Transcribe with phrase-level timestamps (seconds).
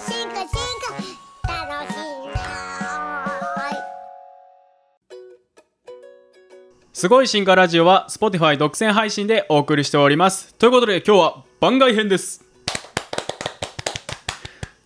[0.00, 0.48] 進化進
[1.42, 3.68] 化楽しいな
[6.92, 10.54] すごい進化ラジオは Spotify 独占配信でお送りしております。
[10.54, 12.44] ということで今日は番外編です。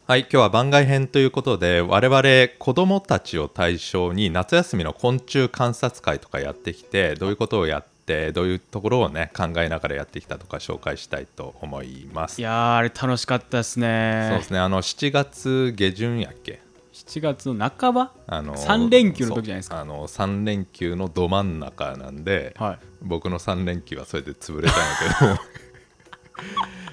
[0.07, 2.23] はい今日は番外編ということで我々
[2.59, 12.41] 子どもたちを対象に夏休みの昆虫観察会とかやってきてどういうことをやってどういうところをね考えながらやってきたとか紹介したいと思います。
[12.41, 14.27] いやーあれ楽しかったですね。
[14.31, 14.59] そうですね。
[14.59, 16.61] あの7月下旬やっけ
[16.93, 18.13] ？7月の半ば？
[18.27, 19.81] あの3連休の時じゃないですか？
[19.81, 22.79] あの3連休のど真ん中なんで、はい。
[23.03, 26.43] 僕の3連休はそれで潰れたんだけど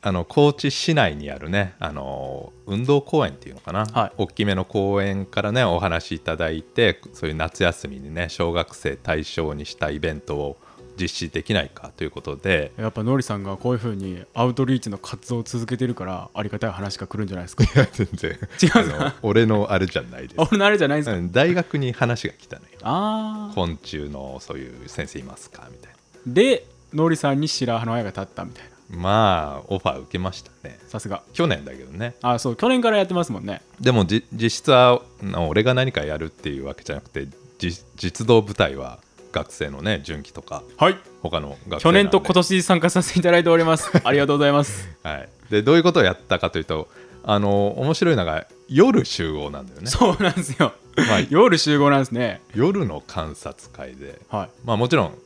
[0.00, 4.12] あの高知市内にあるねあの運動公園っていうのかな、はい。
[4.16, 10.56] 大きめの公園からねお話しいただいてそういう夏休みにね小学生対象にしたイベントを
[11.00, 12.72] 実施できないかということで。
[12.76, 17.64] やっぱのりさんがこういう風にアウトリーチの活動を続けてるからありがたい話が来るんじゃないですか？
[17.64, 18.30] いや全然。
[18.62, 19.12] 違うの？
[19.22, 20.34] 俺のあれじゃないです。
[20.42, 22.68] 俺のあれじゃないですか、うん大学に話が来たのよ。
[22.82, 25.68] ああ昆虫のそういう先生いますか？
[25.72, 25.92] みたい
[26.26, 30.78] でのりさんに白羽の矢が立ったみたいななまあオファー受けましたね。
[30.88, 31.22] さすが。
[31.32, 32.14] 去年だけどね。
[32.22, 33.60] あそう去年からやってますもんね。
[33.80, 37.26] でもじ実質はな俺が何かやるっていうわけじゃなくて
[37.58, 38.98] じ実動部隊は
[39.32, 40.96] 学生のね純喜とかはい。
[41.22, 43.90] 他の学生去年と今年参加させていただいております。
[44.02, 44.88] ありがとうございます。
[45.02, 46.88] はい、でどういうことをやったかというと
[47.24, 50.72] あの面白いのが夜集合なんだよね、そうなんですよ。
[50.96, 52.40] まあ、夜集合なんですね。
[52.54, 54.20] 夜の観察会で。
[54.30, 54.50] はい。
[54.64, 55.18] まあもちろん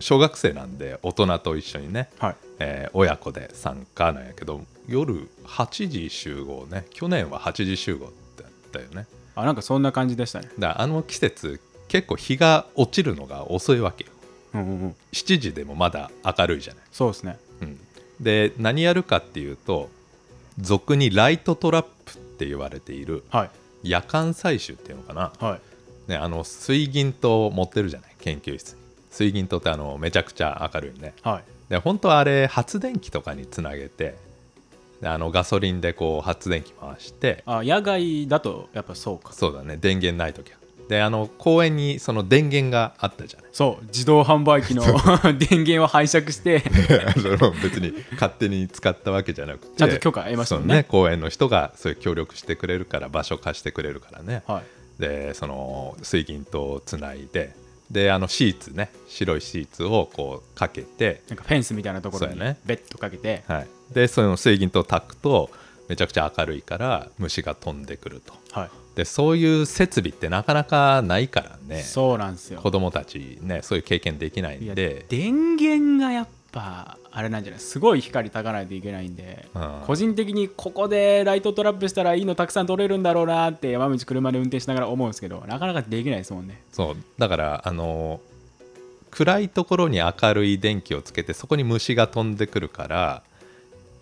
[0.00, 2.36] 小学生なんで大人と一緒にね、はい。
[2.60, 6.86] えー親子で参加なんやけど夜8時集合ね。
[6.90, 8.10] 去年は8時集合だ
[8.44, 9.06] ったよね。
[9.34, 10.48] あなんかそんな感じでしたね。
[10.58, 14.10] だからあの季節結構日が落ちるのが遅いわけよ。
[14.54, 14.96] うんうんうん。
[15.12, 17.38] 7時でもまだ明るいじゃない、そうですね。
[17.60, 17.78] うん、
[18.20, 19.90] で何やるかっていうと
[20.58, 23.50] 俗にライトトラップって言われているはい。
[23.82, 26.10] 夜間採集っていうのかな、はい。
[26.10, 28.72] ね、あの水銀灯を持ってるじゃない研究室。
[28.72, 28.77] に
[29.18, 31.12] 水銀灯ってあのめちゃくちゃ明るいね。
[31.22, 31.70] はい。
[31.70, 34.16] で本当はあれ発電機とかにつなげて
[35.02, 39.32] であのガソリンでこう発電機回してあ野外だとやっぱそうか。
[39.32, 39.76] そうだね。
[39.76, 40.58] 電源ない時は。
[40.88, 43.50] であの公園にその電源があったじゃない。
[43.52, 43.86] そう。
[43.86, 44.84] 自動販売機の
[45.36, 46.62] 電源を拝借して。
[47.60, 49.76] 別に勝手に使ったわけじゃなくて。
[49.78, 50.74] ちゃんと許可得ましたね。
[50.74, 54.62] そう公園の人がそういう協力してくれるから場所貸してくれるからね、は
[54.96, 55.02] い。
[55.02, 57.52] でその水銀灯をつないで
[57.90, 65.50] であのシーツね白いシーツをこうかけて、なんかフェンスみたいなところにベッドかけて、はい、でその水銀灯を焚くと
[65.88, 68.34] めちゃくちゃ明るいから虫が飛んでくると。
[68.52, 68.70] はい。
[68.94, 71.82] でそういう設備ってなかなかないからね。
[71.82, 72.60] そうなんですよ。
[72.60, 75.06] 子供たちねそういう経験できないんで。
[75.08, 77.60] 電源がやっぱあれなんじゃない？
[77.60, 86.62] すごい光たかないといけないんで、うん個人的にここでライトトラップしたらいいのたくさん取れるんだろうなって山道車で運転しながら思うんですけどなかなかできないですもんね。
[86.72, 86.96] そう。
[87.18, 88.20] だからあの
[89.10, 93.22] 暗いところに明るい電気をつけてそこに虫が飛んでくるから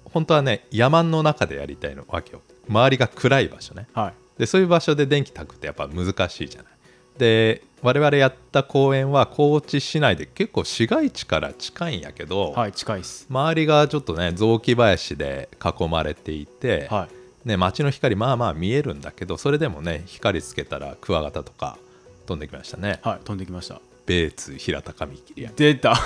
[0.05, 2.43] 本当はね山の中でやりたいのわけよ。
[2.69, 3.87] 周りが暗い場所ね。
[3.95, 4.15] はい。
[4.41, 6.73] でそういう場所で電気焚くってやっぱ難しいじゃない？
[7.19, 13.27] で我々やった公園は高知市内で結構市街地から近いんやけど、はい近いっす。
[13.31, 17.09] 周りがちょっとね雑木林で囲まれていて、は
[17.45, 17.49] い。
[17.49, 21.79] ね、街の光まあまあ見えるんだけどそれでもね光つけたらクワガタとか
[22.27, 22.99] 飛んできましたね。
[23.03, 25.51] はい飛んできましたベーツ平田カミキリや。
[25.55, 25.97] 出た。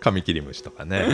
[0.00, 1.06] カミキリムシとかね。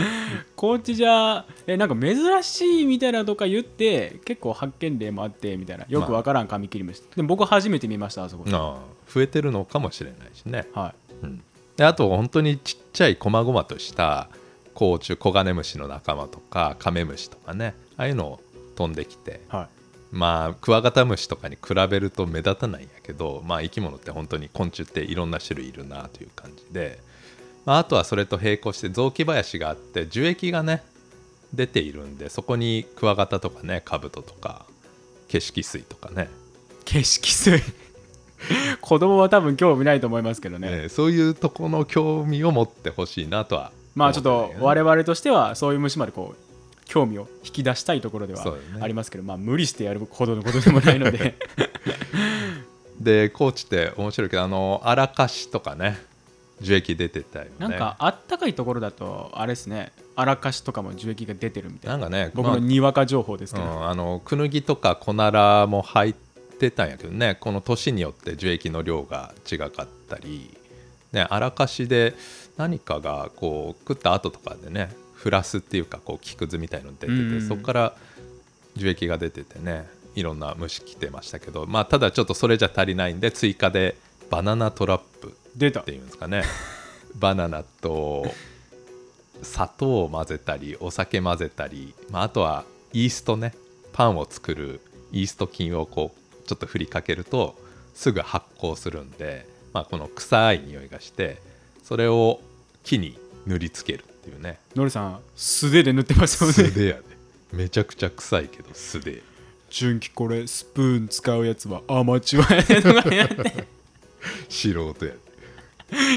[0.55, 5.85] 高知じゃえなんか珍しいみたいなとか言って結構発見例もあってみたいな。
[5.87, 8.77] よくわからんカミキリムシ、でも僕初めて見ましたあそこ、ああ
[9.11, 11.41] 増えてるのかもしれないしね、はうん、
[11.77, 14.29] であと本当にちっちゃい細々とした
[14.73, 17.75] 甲虫コガネムシの仲間とかカメムシとかね。
[17.97, 18.39] ああいうの
[18.75, 19.41] 飛んできて。
[19.51, 19.67] いはい
[20.13, 26.99] まあクワガタムシとかに比べると目立たないんやけどまあ生き物って本当に昆虫っていろんな種類いるなという感じで、
[27.65, 30.83] まあ、あとはそれと並行して雑木林があって樹液がね
[31.51, 34.65] 出ているんでそこにクワガタとかねカブトとか
[35.27, 36.29] 景色水とかね。
[36.85, 37.59] 景色水。
[38.81, 40.83] 子供は多分興味ないと思いますけどね。
[40.83, 46.52] ねそういうとこの興味を持ってほしいなとはまあちょっと我々としてはそういう虫までこう
[46.85, 51.35] 興味を引き出したいところではありますけど、まあ無理してやるほどのことでもないので。
[52.99, 55.99] で高知って面白いけどあの荒貸しとかね
[56.61, 57.51] 樹液出てたよね。
[57.59, 59.91] なんかあったかいところだとあれですね。
[60.15, 61.97] 荒かしとかも樹液が出てるみたいな。
[61.97, 70.55] なんかね僕のにわか情報ですけど、うん、あのクヌギとかコナラも入ってたんやけどねこの年によって樹液の量が違かったり、
[71.11, 72.13] ね、荒かしで
[72.55, 77.95] 何かがこう食った後とかでねフラスっていうかこう木くずみたいの出てて、そこから
[78.75, 83.95] 樹液が出ててねいろんな虫来てましたけどまあただちょっとそれじゃ足りないんで追加で
[84.29, 86.43] バナナトラップ出たっていうんですかね。
[87.15, 88.33] バナナと
[89.43, 93.53] 砂糖を混ぜたりお酒混ぜたり、まあ、あとはイーストね
[93.93, 94.81] パンを作る
[95.13, 97.55] イースト菌をこうちょっと振りかけると
[97.93, 101.39] すぐ発酵するんで、まあ、この臭い匂いがして
[101.81, 102.41] それを
[102.83, 104.57] 木に塗りつけるっていうね。
[104.73, 106.53] のりさん素手で塗ってますよね。
[106.53, 107.03] 素手やで。
[107.51, 109.21] めちゃくちゃ臭いけど素手。
[109.69, 113.67] 純喜これスプーン使うやつはアマチュアやねとかやって
[114.47, 115.17] 素人やで。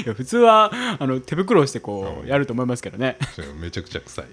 [0.05, 3.17] いや普通はあの手袋をしてこうやると思いますけどね。
[3.59, 4.25] めちゃくちゃ臭い。
[4.25, 4.29] っ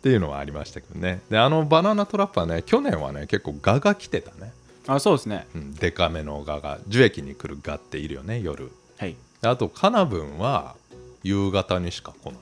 [0.00, 1.22] ていうのはありましたけどね。
[1.30, 4.52] であのバナナトラップはね去年はね結構ガが来てたね、
[4.86, 5.46] あそうですね。
[5.54, 8.70] うん、デカめのガが樹液に来るガっているよね夜。
[8.98, 9.16] はい。
[9.40, 10.76] であとカナブンは
[11.22, 12.34] 夕方にしか来ない。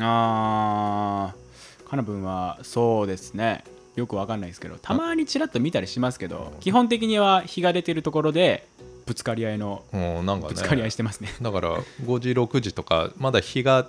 [0.00, 3.64] あーカナブンはそうですね。
[3.96, 8.64] よくわかんないですけどたまにちらっと見たりしますけど基本的には日が出てるところで
[9.06, 11.30] ぶつかり合いのもうなんかぶつかり合いねしてますね。
[11.42, 13.88] だから5時6時とかまだ日が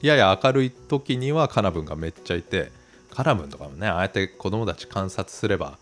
[0.00, 2.72] やや明るい時にはカナブンがめっちゃいて
[3.10, 5.76] カナブンとかもねああやって子供たち観察すれば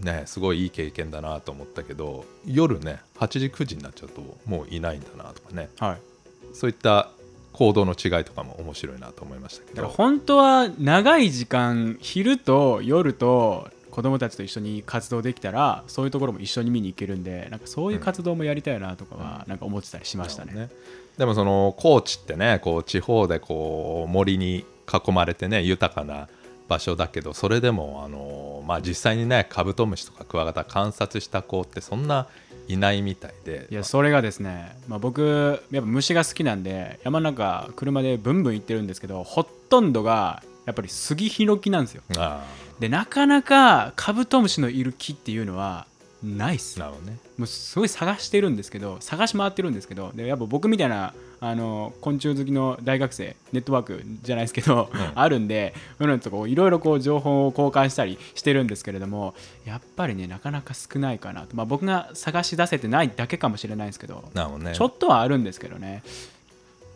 [0.00, 5.68] ねすごいいい経験だなと思ったけど夜ね8時9時になっちゃうともういないんだなとかね。
[5.78, 6.07] はい
[6.52, 7.10] そういった
[7.52, 9.94] 行動の違いとかも面白いなと思いましたけだからど。
[9.94, 20.52] 本当は長い時間昼と夜と子供たちと一緒に活動できたらそういうところも一緒に見に行けるんでなんかそういう活動もやりたいなとかはなんか思ってたりしましたね。
[20.52, 20.70] ね
[21.16, 26.28] でもその高知ってねこう地方でこう森に囲まれてね豊かな
[26.68, 32.28] 場所だけどそれでもあの、まあ、実際にねカブトムシとかクワガタ観察した子ってそんな
[32.68, 33.66] いないみたいで。
[33.70, 42.02] いやそれがですね、まあ、僕やっぱ虫が好きなんで山の中車でブンブン行ってるんですけどほとんどがやっぱり杉ヒノキなんですよ。
[42.16, 42.44] あ。
[42.78, 45.86] でなかなかカブトムシのいる木っていうのは
[46.22, 46.82] ないっす。
[46.82, 47.18] あなるほどね。
[47.36, 55.12] もうすごい探してるんですけど探し回ってるんですけどでやっぱ僕みたいなあの昆虫好きの大学生ネットワークじゃないですけど、うん。
[55.14, 59.34] あるんでそういうのとこういろいろこう情報を交換したりしてるんですけれども
[59.64, 64.24] やっぱりねなかなか少ないかなと、まあ、僕が探し出せてないだけかもしれないですけど
[64.58, 64.72] ね。
[64.74, 66.02] ちょっとはあるんですけどね。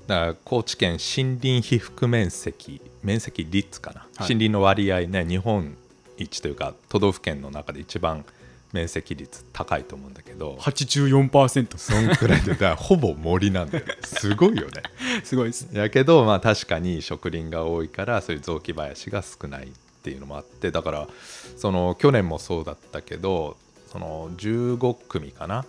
[0.09, 4.11] だから高知県森林被覆面積面積率かな、はい。
[4.23, 5.77] 森林の割合ね日本
[6.17, 8.25] 一というか都道府県の中で一番
[8.73, 13.97] 面積率高いと思うんだけど84%そんくらいでだからほぼ森なんだよね。
[14.03, 14.83] すごいよね。
[15.25, 15.69] すごいです。
[15.73, 19.71] やけどまあ確かに植林が多いからそういう雑木林が少ないっ
[20.03, 21.09] ていうのもあってだから
[21.57, 23.57] その去年もそうだったけど
[23.91, 25.65] その15組かな？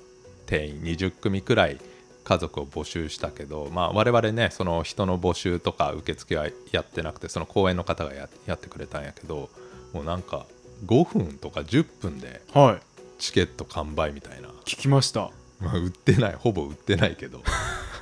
[0.45, 1.79] 定員20組くらい
[2.23, 9.49] 家族を募集したけど、まあ、我々ねその人の募集とか受付はやってなくてその公園の方がややってくれたんやけど
[9.93, 10.45] もうなんか
[10.85, 12.92] 5分とか10分ではい
[13.23, 15.31] チケット完売みたいな、聞きました。
[15.61, 16.33] まあ、売ってない。
[16.33, 17.41] ほぼ売ってないけど。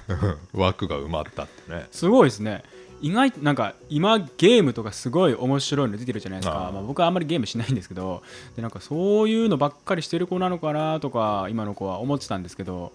[0.52, 1.86] 枠が埋まったってね。
[1.92, 2.64] すごいですね。
[3.02, 6.72] 意外なんか今ゲームとかすごい面白いの出てるじゃないですか。
[6.74, 8.24] まあ、僕はあんまりゲームしないんですけど。
[8.56, 12.92] でなんかそういうのばっかりしてる子なのかなとか今の子は思ってたんですけど。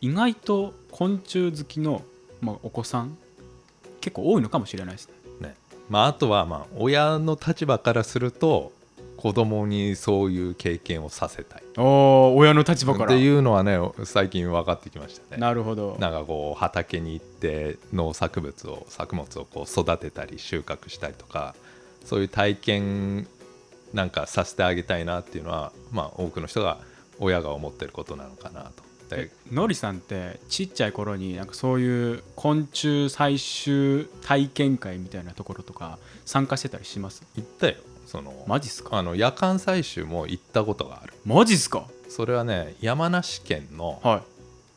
[0.00, 2.02] 意外と昆虫好きの、
[2.40, 3.16] まあ、お子さん
[4.00, 5.08] 結構多いのかもしれないです
[5.40, 5.48] ね。
[5.48, 5.56] ね。
[5.88, 8.70] まあ、あとはまあ親の立場からすると
[9.24, 11.62] 子供にそういう経験をさせたい。
[11.78, 13.06] おー親の立場から。
[13.06, 15.40] っていうのはね最近分かってきましたね。
[15.40, 15.96] なるほど。
[15.98, 21.54] なんかこう畑に行って農作物を作物をこう育てたり収穫したりとか
[22.04, 23.26] そういう体験
[23.94, 26.76] なんかさせてあげたいなっていうのは、まあ、多くの人が
[27.18, 28.72] 親が思ってることなのかな
[29.08, 29.16] と。
[29.16, 37.22] でのりさんってちっちゃい頃になんかそういう昆虫採集体験会みたいなところとか参加してたりします？
[37.36, 37.76] 行ったよ
[38.14, 38.96] そのマジっすか？
[38.98, 41.12] あの夜間採集も行ったことがある。
[41.26, 41.88] マジっすか？
[42.08, 44.22] それはね山梨県のはい。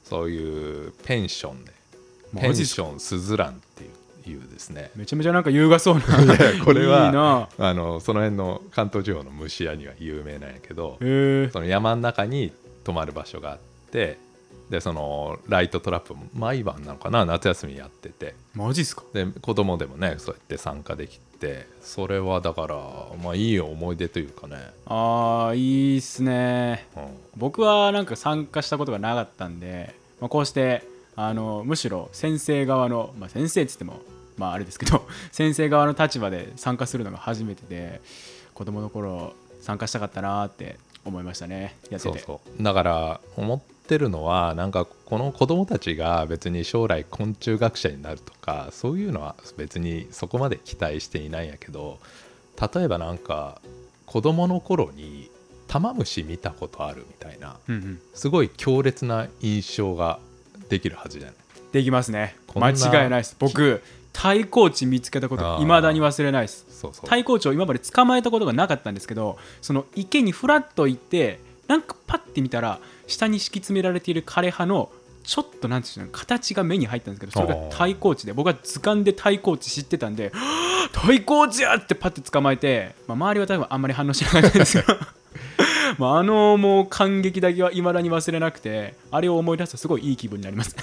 [0.03, 1.72] そういうペンションで
[2.39, 4.89] ペンションスズランっていういうですね。
[4.96, 6.01] めちゃめちゃなんか優雅そうな。
[6.65, 7.48] これはいいな。
[7.60, 11.06] あのその辺の関東地方の虫屋には有名なんやけどそ
[11.60, 12.51] の山の中に
[12.84, 13.60] 泊まる場所があっ
[13.91, 14.17] て
[14.70, 18.36] でそのライトトラップも毎晩なのかな夏休みやってて。
[18.54, 19.04] マジっすか？
[19.13, 22.75] で子供でもねそうやって参加できてそれはだから
[23.24, 26.88] まあいい思い出というかね、あーいいっすね。
[26.98, 30.84] うん、僕はなんか参加したことがなかったんで、まあ、こうして
[31.16, 34.01] あのむしろ先生側の、まあ、先生っつっても
[34.38, 38.01] まああれですけど 先生側の立場で参加するのが初めてで
[38.54, 41.77] 子供の頃参加したかったなーって思いましたね。
[41.89, 42.20] やってて。
[42.20, 42.63] そうそう。
[42.63, 52.00] だから思っってるのはなんかこの子供たちが別に将来昆虫学者になるとかそういうのは別にそこまで期待していないんやけど
[52.75, 53.62] 例えばなんか
[54.06, 55.32] 子供の頃に
[55.70, 58.00] 玉虫見たことあるみたいなうんうん。
[58.13, 60.20] すごい強烈な印象が
[60.67, 61.36] できるはずじゃない？
[61.72, 62.36] できますね。
[62.56, 63.36] 間違いないです。
[63.39, 63.82] 僕
[64.13, 66.65] 太鼓地見つけたこといまだに忘れないです。
[66.70, 67.06] そうそう。
[67.06, 74.89] 太鼓地を今まで捕まえたことがなかったんですけどその池にフラッと行ってなんかパッて見たら下に敷き詰められている枯葉の
[75.24, 81.75] ちょっとなんていうの形が目に入ったんですけどそれが太鼓地で僕は図鑑で太鼓地知ってたんではぁ太鼓地や!
[81.75, 84.97] ってパッて捕まえて、まあ、周りは多分あんまり反応しなかったんですけど
[86.00, 90.75] まああのもう感激だけはいまだに忘れなくてあれを思い出すとすごいいい気分になります。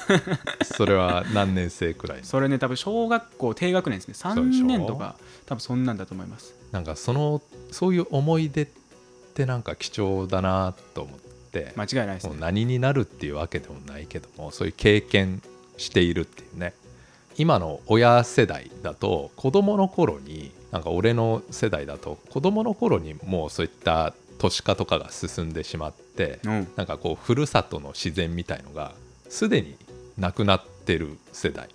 [0.64, 2.24] それは何年生くらいの？
[2.24, 4.14] それね多分小学校低学年ですね。
[4.14, 4.64] そうでしょ。
[4.64, 6.54] 3年とか多分そんなんだと思います。
[6.72, 8.72] なんかそのそういう思い出って
[9.44, 11.18] なんか貴重だなと思っ
[11.50, 11.72] て。
[11.76, 12.30] 間違いないですね。
[12.30, 15.42] もう何になるっていうわけでもないけどもそういう経験
[15.76, 16.74] しているっていうね。
[17.36, 26.68] 今の親世代だと子供の頃になんか俺の世代だと子供の頃にもうそういった都市化とかが進んでしまってうん。
[26.76, 28.94] なんかこうふるさとの自然みたいのが
[29.28, 29.76] すでに
[30.16, 31.68] なくなってる世代。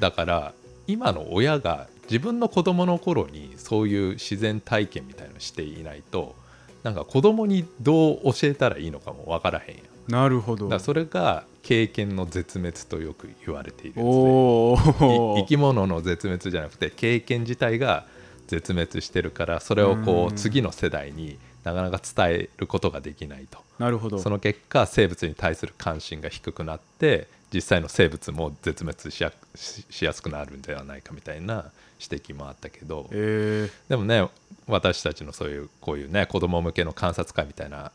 [0.00, 0.54] だから
[0.86, 6.34] 今の親が自分の子供の頃にそういう自然体験みたいのしていないと
[6.82, 10.68] なんか子供にどう教えたらいいのかも分からへんやなるほど。
[10.68, 15.40] からそれが経験の絶滅とよく言われているやつで。
[15.42, 18.06] 生き物の絶滅じゃなくて経験自体が
[18.46, 20.34] 絶滅してるからそれをこうん。
[20.34, 23.58] う次の世代になかなか伝えることができないと。
[23.78, 24.18] なるほど。
[24.18, 33.08] その結果生物に対する関心が低くなって実際の生物も絶滅しやししやすくなるんではないかみたいな指摘もあったけど。
[33.12, 34.28] えでもね
[34.66, 37.90] 私たちのそういうこういうね子供向けの観察会みたいな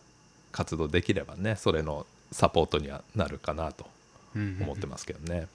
[0.51, 5.47] 活動できればねそれのサポートにはなるかなとー、思ってますけどね。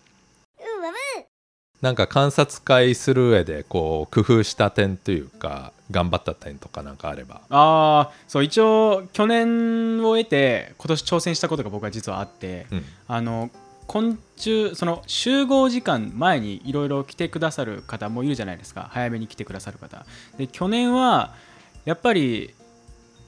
[1.80, 7.42] なんか観察会する上でこう工夫した点というか頑張った点とかなんかあれば。
[7.50, 12.84] ああそう一応去年を得て今年挑戦したことが僕は実はあって、うん。
[13.06, 13.50] あの
[13.88, 18.88] 昆虫その集合時間前にいろいろ来てくださる方もいるじゃないですか。
[18.92, 20.04] 早めに来てくださる方。
[20.36, 21.34] で去年は
[21.86, 22.54] やっぱり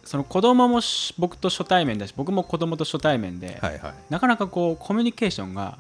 [0.05, 3.95] その子供もし僕と初対面だし僕も子供と初対面で、はいはい。
[4.11, 5.79] なかなかこうコミュニケーションが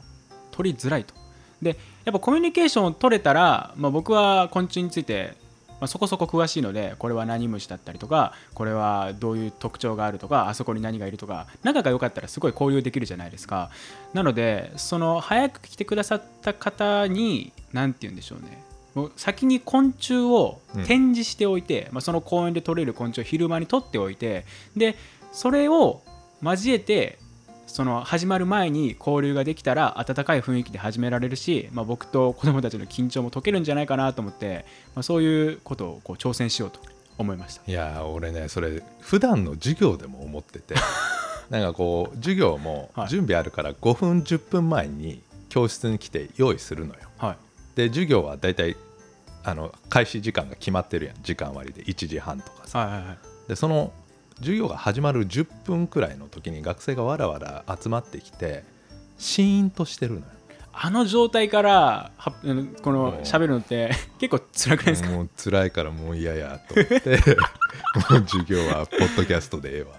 [0.51, 1.15] 取りづらいと。
[1.61, 5.37] でやっぱコミュニケーションを取れたら、まあ、僕は昆虫について、
[5.81, 13.71] まあ、そこそこ詳しいのでこれは何虫だったりとかこれはどういう特徴があるとかあそこに何がいるとか仲が良かったらすごい交流できるじゃないですか。
[14.13, 18.63] なのでその早く来てくださった方に何て言うんでしょうね。
[18.95, 24.45] もう先に昆虫を展示しておいて、まあ、その公園で取れる昆虫を昼間に取っておいて
[24.77, 24.97] で
[25.33, 26.03] それを
[26.43, 27.20] 交えて
[27.71, 34.65] その始まる前に交流ができたら温かい雰囲気で始められるし、まあ、僕と子供たちの緊張も解けるんじゃないかなと思って、
[34.97, 36.81] まあ、そういうことをこう挑戦しようと
[37.17, 37.63] 思いました。
[37.71, 40.75] いやー俺ねそれ普段の授業でも思ってて
[41.49, 43.09] なんかこう授業もはい。
[43.09, 47.01] 準備あるから5分10分前に教室に来て用意するのよ。
[47.19, 47.37] はい。
[47.77, 48.77] で授業はだいたい
[49.45, 51.17] あの開始時間が決まってるやん。
[51.23, 52.81] 時間割で1時半とかさ。
[52.81, 53.19] はいはいはい。
[53.49, 53.93] でその
[54.41, 58.65] 授業が始まる10分くらいの時に学生がわらわら集まってきて
[59.19, 60.25] シーンとしてるのよ。
[60.73, 62.33] あの状態からは
[62.83, 65.11] この喋るのって 結構辛くないですか？
[65.11, 69.97] もう辛いからもう嫌やと思って もう授業はポッドキャストでええわ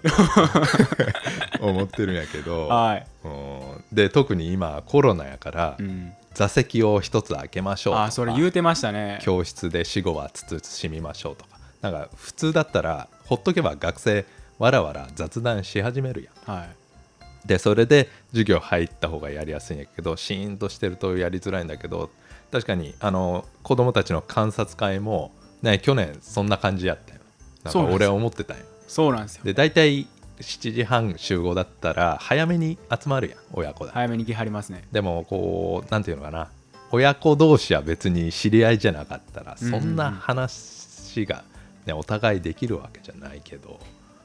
[1.59, 3.83] と 思ってるんやけどはい、うん。
[3.91, 9.19] で特に今コロナやから、うん、座席を一つ開けましょうとかあそれ言うてましたね。
[9.21, 11.51] 教室で死後は慎みましょうとか。
[11.81, 14.25] なんか普通だったらほっとけば学生
[14.59, 16.57] わらわら雑談し始めるやん。
[16.57, 17.47] はい。
[17.47, 22.11] でそれで授業入った方がやりやすいんやけどシーンとしてるとやりづらいんだけど
[22.51, 25.31] 確かにあの子供たちの観察会も、
[25.63, 27.21] ね、去年そんな感じやったよ。
[27.63, 29.43] なんか俺は思ってたんよそうなんですよ。
[29.43, 30.07] で大体
[30.39, 34.83] 7時半集合だったら早めに集まるやん親子だ、早めに来はりますね。
[34.91, 36.49] でもこうなんていうのかな。
[36.91, 41.45] 親子同士は別に知り合いじゃなかったらそんな話が、
[41.85, 43.79] ね、お互いできるわけじゃないけど、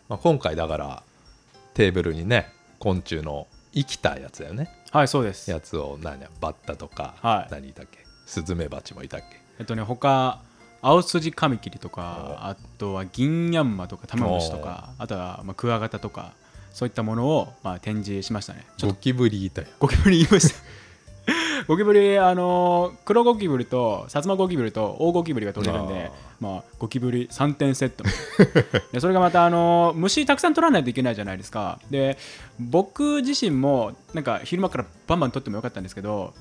[0.08, 1.02] まあ、今回だから
[1.74, 4.70] テーブルにね昆虫の生きたやつだよね。
[4.90, 5.50] はいそうです。
[5.50, 7.52] やつを何やバッタとか、はい。
[7.52, 7.98] 何いたっけ？
[8.26, 9.40] スズメバチもいたっけ？
[9.58, 10.40] えっとね他
[10.82, 16.32] 青筋カミキリとかあとはギンヤンマとかタマムシとかあとはまあクワガタとか
[16.72, 18.64] そういったものをまあ展示しましたね。
[18.76, 19.68] ちょっとゴキブリいたよ。
[19.78, 20.54] ゴキブリ言いました
[21.66, 28.04] ゴキブリあのー黒ゴキブリと薩摩ゴキブリと大ゴキブリが取れるんでまあゴキブリ3点セット。
[28.92, 31.80] でそれがまたあのー虫たくさん取らないといけないじゃないですか。
[31.90, 32.18] で
[32.60, 36.34] 僕自身もなんか昼間からバンバン取ってもよかったんですけど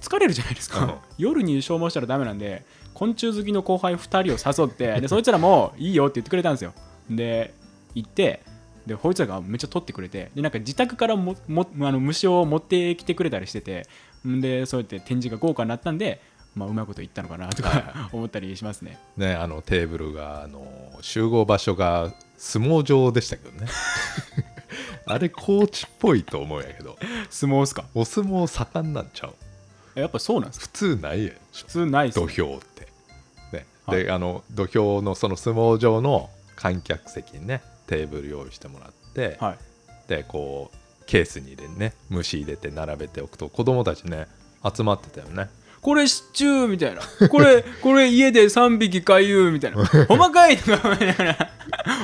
[0.00, 0.86] 疲れるじゃないですうん。
[0.86, 2.64] か夜に消耗したらダメなんで
[2.94, 6.72] 昆虫好きの後輩2人を誘ってでそいつらもいいよって言ってくれたんですよ。
[7.10, 7.52] で
[7.94, 8.40] 行って
[8.86, 13.84] でこいつらがめっちゃ取ってくれてでなんか自宅からももあの虫を持ってきてくれたりしててん
[14.24, 16.20] でそうやって展示が豪華になったんで、
[16.54, 18.98] まあ、うまいこと言ったのかなとか思ったりしますね。
[19.16, 20.66] ねあのテーブルがあの
[21.00, 23.66] 集合場所が相撲場でしたけどね。
[25.06, 26.96] あれ高知っぽいと思うんやけど。
[27.30, 27.84] 相撲っすか？
[27.94, 29.34] お相撲盛んなんちゃう？
[29.96, 30.66] えやっぱそうなんですか？
[30.66, 31.36] 普通ないやん。
[31.52, 32.88] 普通ないっす土俵って、
[33.52, 33.66] ね。
[33.86, 34.04] はい。
[34.04, 39.58] であの土俵のその相撲場の観客席にねテーブル用意してもらって、はい。
[40.08, 40.76] でこう
[41.06, 41.94] ケースに入れね。
[42.10, 43.48] 虫入れて並べておくと。
[43.48, 44.26] 子供たちね
[44.74, 45.48] 集まってたよね。
[45.82, 47.02] これシチューみたいな。
[47.28, 49.84] これ これ家で3匹飼いうみたいな。
[50.06, 51.50] ほんまかいとか思いながら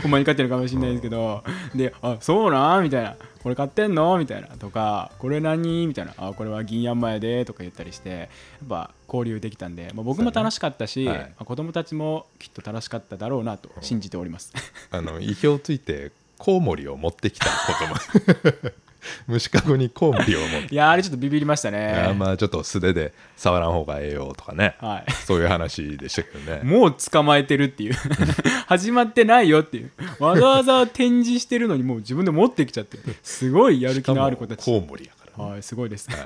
[0.02, 1.44] ほんまに飼ってるかもしれないですけど。
[1.74, 3.14] であそうなんみたいな。
[3.40, 4.48] これ買ってんのみたいな。
[4.48, 6.14] とかこれ何みたいな。
[6.16, 8.24] あこれは銀ヤンマやでとか言ったりしてや
[8.64, 11.18] っぱ交流できたんで、まあ、僕も楽しかったし、ねはい。
[11.18, 14.52] まあ子供たちもきっと楽しかっただろうなと信じております。
[14.90, 18.72] あの意表ついてコウモリを持ってきた子供
[19.26, 20.74] 虫かごにコウモリを持って。
[20.74, 24.76] いやーあれちょっとビビりましたあねまあちょっと素手で触らん方がええよとかね。
[24.80, 25.12] はい。
[25.12, 26.62] そういう話でしたけどね。
[26.68, 27.94] もう捕まえてるっていう。
[28.66, 29.90] 始まってないよっていう。
[30.18, 34.64] わざわざ展示してるのにもう自分で持ってきちゃってすごいやる気のある子たち。
[34.64, 36.10] コウモリやからね、はいすごいです。
[36.10, 36.20] はい。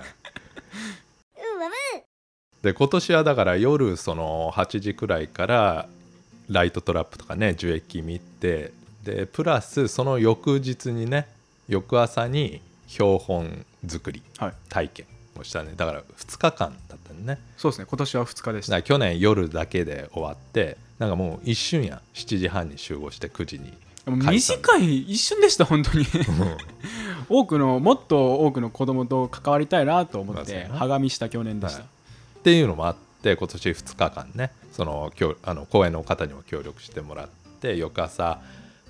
[2.62, 5.88] で今年はだから夜その8時くらいから
[6.48, 11.26] ライトトラップとかね樹液見てでプラスその翌日にね
[11.72, 14.52] 翌朝に標本作りはい。
[14.68, 15.06] 体験
[15.38, 15.72] をしたね。
[15.74, 17.38] だから2日間だったね。
[17.56, 17.86] そうですね。
[17.88, 18.76] 今年は2日でした。
[18.76, 22.02] ら去年夜だけで終わってなんかもう一瞬や。
[22.14, 23.72] 7時半に集合して9時に
[24.06, 26.04] 短い一瞬でした本当に。
[27.30, 31.88] 多くのもっと多くの子供と関わりたいなと思ってはがみした去年でした、はい。
[32.40, 34.50] っていうのもあって今年2日間ね。
[34.72, 35.10] その
[35.42, 37.28] あの公園の方にも協力してもらっ
[37.60, 38.40] て翌朝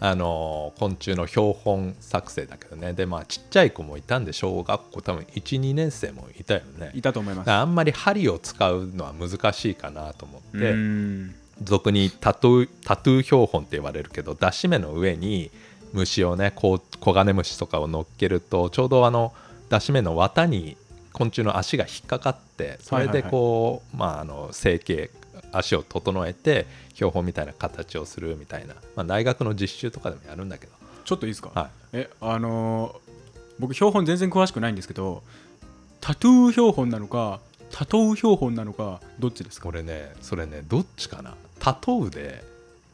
[0.04, 2.92] あの昆虫の標本作成だけどね。
[2.92, 6.90] でまあちっちゃい子もいたんで小学校多分12年生もいたよね。
[6.92, 7.50] いたと思います。
[7.52, 10.74] あんまり針を使うのは難しいかなと思うって
[11.62, 15.52] 俗にタトゥータトゥー標本って言われるけど脱脂目の上に
[15.92, 19.32] 虫をねこうコガネムシとかを乗っけるとちょうどあの
[19.68, 20.76] 脱脂目の綿に
[21.12, 25.10] 昆虫の足が引っかかってそれでこう、まああの成形
[25.52, 30.72] 足を整えて標本みたいな形をするみたいな、まあ、大学の実習とかでもやるんだけど、
[31.04, 33.12] ちょっといいですか、はい、えあのー
[33.58, 35.22] 僕標本全然詳しくないんですけど
[36.00, 37.38] タトゥー標本なのか
[37.70, 39.64] タトゥー標本なのかどっちですか？
[39.64, 41.36] これねそれねどっちかな？
[41.60, 42.44] タトゥーで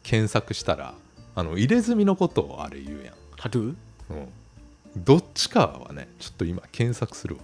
[0.03, 0.95] 検索したら
[1.37, 3.15] あの入れ墨のことをあれ言うやん。
[3.37, 3.75] タトゥー？
[4.11, 7.41] うん、どっちかはねちょっと今検索するわ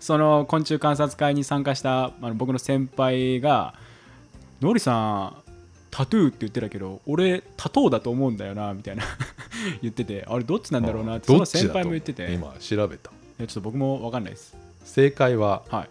[0.00, 3.74] その昆虫観察会に参加したあの僕の先輩が
[4.60, 5.50] 「ノリさん
[5.90, 9.04] タトゥーって言ってたけど俺タトーだと思うんだよな」みたいな
[9.82, 12.32] 言っててあれどっちなんだろうなってその先輩も言ってて。
[12.32, 13.10] 今調べた。
[13.38, 14.56] えちょっと僕も分かんないです。
[14.84, 15.88] 正解ははい。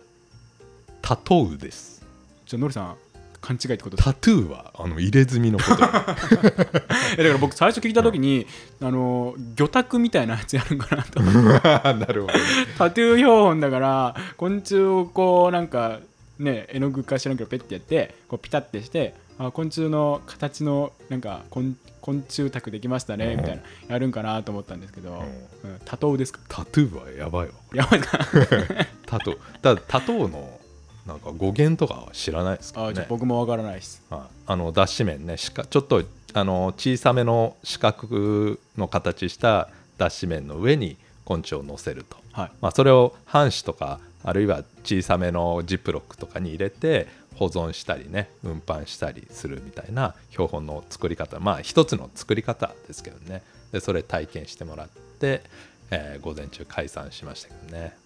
[1.02, 2.06] タトゥーです。
[2.46, 2.96] じゃあノリさん
[3.42, 5.84] 勘違いってことタトゥーはあの入れ墨のこと。
[7.18, 8.46] えだから僕最初聞いた時に
[8.82, 11.22] あの魚拓みたいなやつやるんかなと。
[11.24, 12.40] なるほどね。
[12.78, 16.00] タトゥー標本だから昆虫をこうなんか
[16.38, 23.62] ね絵の具か知らんけどペッてやってこうピタッてしてあ昆虫の形のなんか昆昆虫卓できましたねみたいな
[23.94, 25.24] やるんかなと思ったんですけど、
[25.64, 26.40] うん、タトゥーですか？
[26.50, 27.54] タトゥーはやばいわ。
[27.74, 28.18] やばいか
[29.06, 29.38] タトゥー。
[29.62, 30.59] ただタトゥーの
[31.06, 33.06] なんか語源とかは知らないですね。
[33.10, 34.04] 僕もわからないです。
[34.10, 34.22] はい。
[34.48, 35.38] あの脱脂面ね。
[35.38, 42.18] しかちょっとあの小さめの四角の形した脱脂面の上に昆虫を乗せると。
[42.32, 42.52] はい。
[42.62, 51.40] まあ、それを半紙とかあるいは小さめのジップロックとかに入れて保存したりね運搬したりするみたいな標本の作り方。
[51.40, 53.42] まあ一つの作り方ですけどね。
[53.72, 55.44] でそれ体験してもらって、
[55.92, 57.98] えー午前中解散しましたけどね。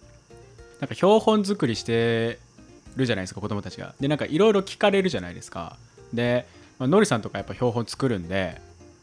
[0.80, 2.38] なんか標本作りして
[2.96, 3.94] るじゃないですか子供たちが。
[4.00, 5.76] でなんかいろいろ聞かれるじゃないですか。
[6.12, 6.46] で、
[6.78, 8.60] まあのりさんとかやっぱ標本作るんで、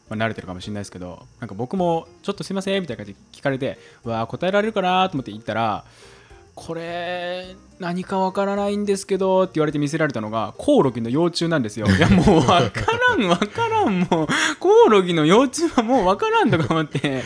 [0.08, 5.84] まあ、慣れてるかもしれないですけどなんか僕もちょっとすいませんみたいな感じで聞かれてうわー答えられるかなと思って言ったら
[6.54, 11.86] これ何かわからないんですけどって言われて見せられたのがコオロギの幼虫なんですよ。
[11.86, 14.26] いやもうわからんわからんもう。
[14.60, 17.22] コオロギの幼虫はもうわからんとか思って。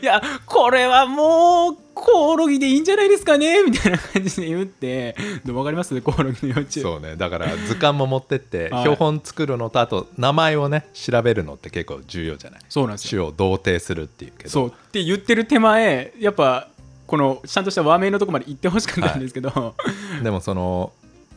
[0.00, 3.62] いやこれはもうコオロギでいいんじゃないですかね？
[3.62, 5.14] みたいな感じで言って。
[5.44, 6.00] で分かります？
[6.00, 7.16] コオロギの幼虫そうね。
[7.16, 8.82] だから図鑑も持ってってはい。
[8.82, 12.60] 標本作るのとあと名前をね調べるのって結構重要じゃない？
[12.68, 13.32] そうなんですよ。
[13.32, 14.50] 種を同定するっていうけど。
[14.50, 14.68] そう。
[14.68, 16.68] って言ってる手前やっぱ
[17.06, 19.74] このちゃんとした和名のとこまで行ってほしかったんですけど、
[20.22, 20.92] でもその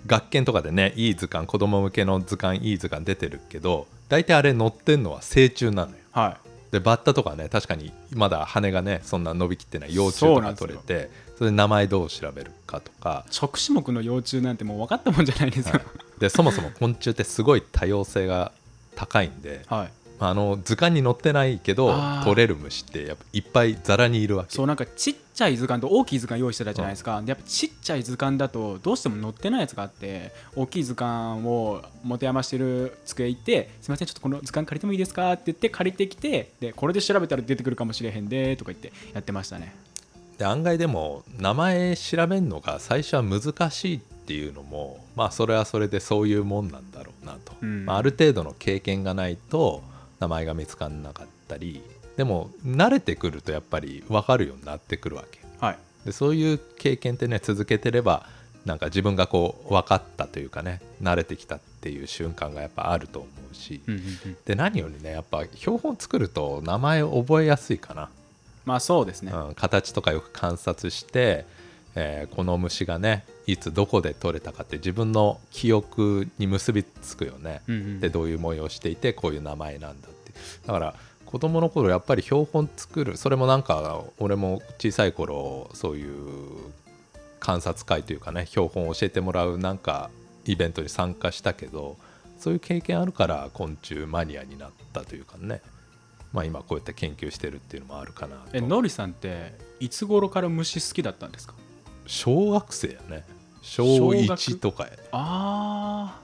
[0.06, 5.98] 学研とかでねいい図鑑子供向けの図鑑いい図鑑出てるけど大体あれ載ってんのは成虫なのよ。
[6.12, 13.26] はいでバッタとかね確かにまだ羽がねそんな伸びきってない幼虫とか取れてそれで名前どう調べるかとか。
[13.32, 15.80] 直種目の幼虫なんてもう分かったもんじゃないですよ。
[16.18, 18.52] でそもそも昆虫ってすごい多様性が
[18.96, 24.56] 高いんではいあの図鑑に載ってないけど取れる虫ってやっぱいっぱいざらにいるわけ。
[24.56, 39.76] そうなんかちっちゃい図鑑と大きい図鑑用意してたじゃないですか、でやっぱちっちゃい図鑑だとどうしても載ってないやつがあって大きい図鑑を持て余してる机行って「すいませんちょっとこの図鑑借りてもいいですか?」って言って借りてきてでこれで調べたら出てくるかもしれへんでとか言ってやってましたね。
[40.38, 47.86] で案外でも名前調べるのが最初は難しいっていうのもまあそれはそれでそういうもんなんだろうなと、うん。
[47.86, 49.84] まあ、ある程度の経験がないと
[50.24, 51.84] 名前が見つからなかったり
[52.16, 55.42] でも慣れてくるとやっぱり分かるようになってくるわけ。
[55.60, 55.78] はい。
[56.06, 58.28] でそういう経験ってね続けてれば
[58.66, 64.38] なんか自分がこう分かったというかね慣れてきたっていう瞬間がやっぱあると思うし、うんうんうん。
[64.46, 68.10] で何よりねやっぱ標本作ると名前覚えやすいかな、
[68.66, 71.46] まあそうですね、うん、形とかよく観察して、
[71.96, 78.00] えーこの虫がねいつどこで取れたかって自分の記憶に結びつくよね、うんうん。
[78.00, 80.08] でどういう模様をしていてこういう名前なんだ
[80.66, 86.72] だから子供の頃やっぱり標本作るそれもなんか俺も小さい頃そういう
[87.40, 90.10] 観察会というかね標本を教えてもらうなんか
[90.46, 91.98] イベントに参加したけど
[92.38, 95.62] そういう経験あるから昆虫マニアになったというかね。
[96.34, 98.42] まあ今こうやって研究してるっていうのもあるかなと。
[98.54, 101.54] えのりさんっていつ頃から虫好きだったんですか？
[102.08, 103.24] 小学生やね。
[103.62, 104.98] 小小学1とかやね。
[105.12, 106.23] あー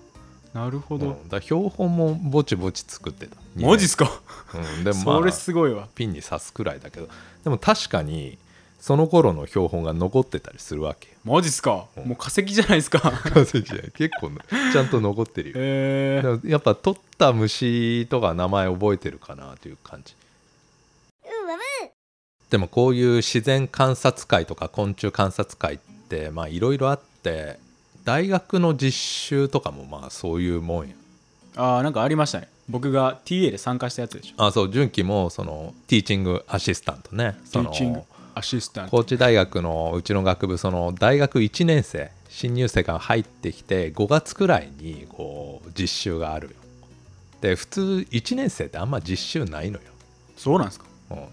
[0.53, 3.37] なるほど、うん、だ標本もぼちぼち作ってた。
[3.55, 4.09] マジっすか、
[4.53, 5.87] うん、でもまあそれすごいわ。
[5.95, 7.07] ピンに刺すくらいだけど。
[7.43, 8.37] でも確かに
[8.79, 11.15] その頃の標本が残ってたりするわけよ。
[11.25, 12.05] マジっすか、うん。
[12.09, 12.99] もう化石じゃないですか？
[13.11, 13.91] 化石じゃない。
[13.91, 14.31] 結構
[14.71, 15.55] ちゃんと残ってるよ。
[15.59, 20.15] えー、やっぱ取った虫とか名前覚えてるかなという感じ。
[22.49, 27.59] でもこういう自然観察会とか昆虫観察会ってまあいろいろあって
[28.09, 30.95] 大学の実習とかもまあそういうもんや。
[31.55, 32.49] あーなんかありましたね。
[32.67, 34.43] 僕が TA で参加したやつでしょ。
[34.43, 37.37] あそう純喜もそのティーチングアシスタントね。
[37.51, 38.01] ティーチング
[38.33, 46.55] アシスタント高知大学のうちの学部その大学1年生新入生が入ってきて5月くらいにこう実習があるよ。
[47.41, 49.83] で普通1年生ってあんま実習ないのよ、
[50.35, 50.85] そうなんですか？
[50.85, 50.88] うん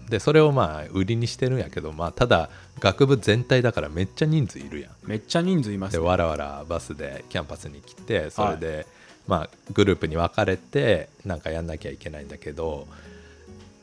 [0.09, 4.91] でそれをまあ売りにしてるんやけどまあただ学部全体だからめっちゃ人数いるやん。
[5.03, 5.93] めっちゃ人数います。
[5.93, 8.87] ねでわらわらバスでキャンパスに来てそれで、
[9.27, 12.87] まあグループに分かれてなんかやんなきゃいけないんだけど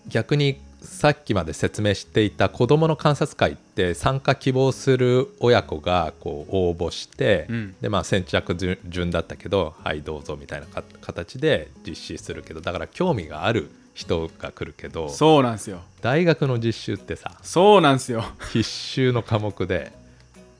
[0.08, 7.76] 逆にさっきまで説明していた子どもの観察会って参加希望する親子がこう応募して、うん。
[7.80, 15.80] でまあ先着順順だったけどはいどうぞみたいなか形で実施するけどだから興味がある人が来るけどそうなんですよ。
[16.02, 18.24] 大学の実習ってさそうなんですよ。
[18.52, 19.92] 必修の科目で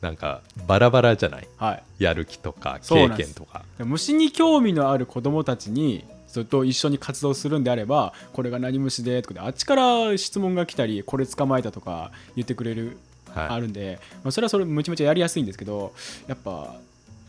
[0.01, 1.49] なんかバラバラじゃない？
[1.57, 1.83] はい。
[1.99, 3.62] やる気とか経験とか。
[3.79, 12.99] 虫に興味のある子供たちにそれと一緒に活動するんであればこれが何虫でとかであっちから質問が来たりこれ捕まえたとか言ってくれる、
[13.33, 13.49] はい。
[13.49, 15.92] あるんで、まあ、それはそれむちゃむちゃやりやすいんですけど
[16.27, 16.77] やっぱ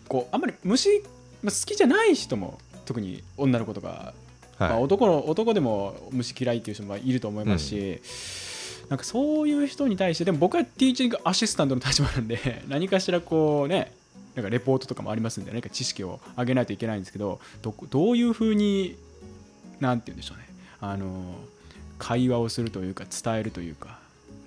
[0.07, 1.01] こうあんまり虫、
[1.41, 4.13] まあ、好きじゃない人も特に女の子とか、
[4.59, 8.01] まあ、はい男の男でも虫嫌いっていう人もいると思いますし、
[8.89, 13.93] なんかそういう人に対してでも僕はティーチングアシスタントの立場なんで 何かしらこうね
[14.35, 18.95] なんかレポートとかもありますんで何か知識を上げないといけないんですけどどどういうふうに
[19.79, 20.45] なんて言うんでしょうね。
[20.81, 21.35] あの
[21.97, 23.99] 会話をするというか伝えるというか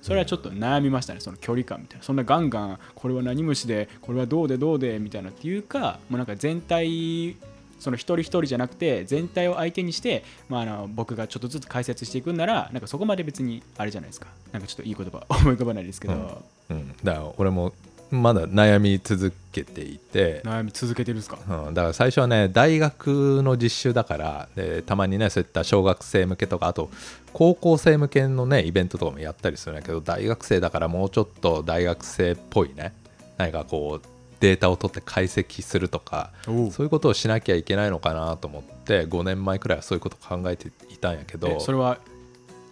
[0.03, 1.21] それはちょっと悩みましたね。
[1.21, 2.05] その距離感みたいな。
[2.05, 7.37] そんなガンガンこれは何虫でこれはどうでどうでみたいなっていうかもうなんか全体
[7.79, 14.27] その一人一人じゃなくて全体を相手にして、まあ、あの僕がちょっとずつ解説していくんならなんかそこまで別にあれじゃないですか。
[14.53, 17.73] なんかちょっといい言葉思い浮かばないですけど、うん、だから俺も
[18.11, 21.39] まだ悩み続けていて、悩み続けてるんですか？
[21.67, 26.91] うん、だから最初はね大学の実習だからでたまにねそういった小学生向けとかあと
[27.35, 32.95] 高校生向けのねイベントとかもやったりするんだけど大学生だからもうちょっと大学生っぽいね。
[33.37, 34.09] 何かこう
[34.41, 41.49] データを取って解析するとかそういうことをしなきゃいけないのかなと思って5年前くらいはそういうことを考えていたんやけど。
[41.49, 41.99] えそれは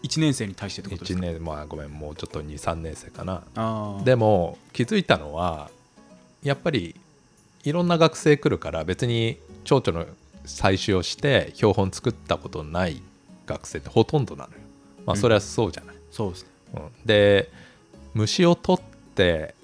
[0.03, 3.43] 1年生に対してってことです1か年まあごめんもうちょっと23年生かな。
[4.05, 5.71] でも気づいたのは
[6.43, 6.95] やっぱり
[7.65, 10.07] いろんな学生来るから別に蝶々の
[10.45, 13.03] 採集をして標本作ったことない
[13.47, 14.59] 学生ってほとんどなのよ。
[15.05, 16.49] まあそれはそうじゃない、そうですね。
[16.75, 16.83] うん。
[17.05, 17.51] で
[18.15, 18.83] 虫を取っ
[19.15, 19.56] て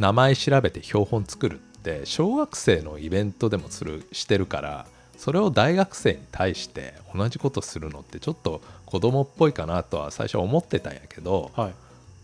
[0.00, 4.86] 名前調べて標本作るって小学生のイベントでもするしてるから
[5.18, 11.74] それを大学生に対して同じことするのってちょっと子供っぽいかなとは最初は思ってたんやけどはい。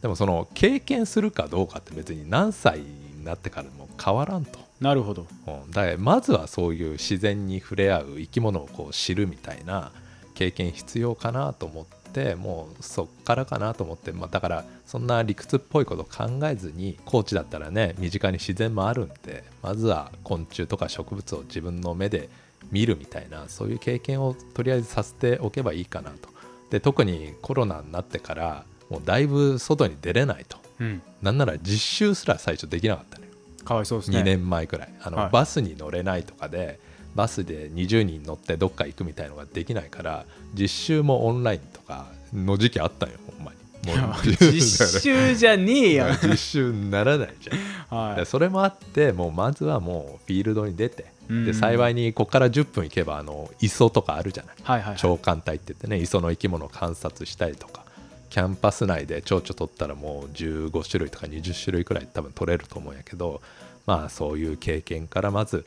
[0.00, 5.26] でもその経験するかどうかって別に何歳になってからも変わらんと、なるほど。
[5.46, 9.90] うん、だからまずはそういう自然に触れ合う生き物をこう知るみたいな
[10.34, 22.30] 経験必要かなと思ってもうそっからかなと思って、まあ、だからそんな理屈っぽいこと考えずに高知だったらね身近に自然もあるんでまずは昆虫とか植物を自分の目で
[22.72, 26.30] 見るみたいなそういう経験をとりあえずさせておけばいいかなと。
[26.70, 30.56] で特にコロナになってからもうだいぶ外に出れないと。
[30.80, 31.02] うん。
[31.22, 33.30] なんなら実習すら最初できなかったのよ。
[33.64, 34.20] かわいそうですね。
[34.20, 34.94] 2年前くらい。
[35.02, 35.30] あの、はい。
[35.30, 36.80] バスに乗れないとかで
[37.16, 43.56] バスで20人乗ってどっか行くみたいのができないから実習もオンラインとかの時期あったんよほんまに。
[44.52, 47.96] 実習じゃねえ やん実習にならないじゃん。
[48.08, 48.16] はい。
[48.16, 51.46] でそれもあってもうまずはもうフィールドに出てうん。
[51.46, 54.54] で幸いにここから10分行けばあの磯とかあるじゃない。
[54.62, 54.98] はいはいはい。
[55.00, 57.84] 鳥観隊って言ってね磯の生き物を観察したりとか
[58.28, 63.40] キャンパス内で蝶々取ったらもう15種類とか20種類くらい多分取れると思うんやけど
[63.86, 65.64] まあそういう経験からまず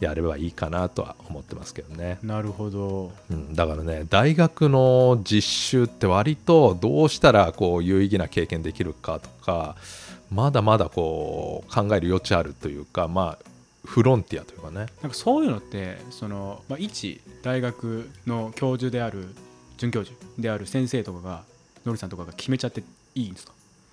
[0.00, 3.12] やればいいかなとは思ってますけどね、なるほど。
[3.30, 9.76] うん、だからね大学の実習って割とどうしたらこう有意義な経験できるかとか
[10.30, 13.44] まだまだこう考える余地あるというかまあ
[13.86, 14.86] フロンティアというかね。
[15.00, 19.28] なんかそういうのってその、まあ、一大学の教授である
[19.78, 21.42] 准教授である先生とかが
[21.84, 22.82] のりさんとかが決めちゃって
[23.14, 23.52] いいんですか？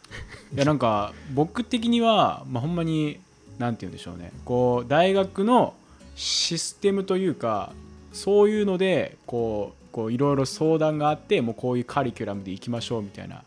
[0.53, 3.19] いやなんか僕的には、まあ、ほんまに
[3.59, 4.31] なんて言うんでしょうね。
[4.45, 5.75] こう大学の
[6.15, 7.71] システムというか
[8.11, 13.43] そういうのでこうこういろいろ相談があってもうこういうカリキュラムでいきましょうみたいな。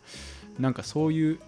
[0.58, 1.38] なんかそういう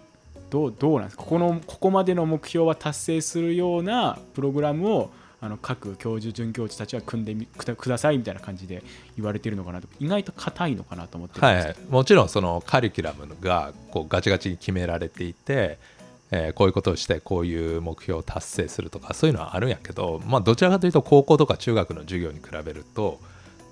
[0.49, 1.23] どうどうなんですか？
[1.23, 5.09] ここのここまでの目標は達成するようなプログラムを
[5.41, 8.83] あの各教授准教授たちは組んでみくだくださいみたいな感じで
[9.15, 9.87] 言われてるのかなと。
[9.99, 15.79] 意外と硬いのかなと思ってはい、もちろんそのカリキュラムがこうガチガチに決められていて、
[16.31, 23.19] えーこういうことをしてこういう目標を達成するとかそういうのはあるんやけど、まあ、どちらかというと高校とか中学の授業に比べると